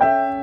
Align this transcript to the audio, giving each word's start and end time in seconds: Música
Música 0.00 0.37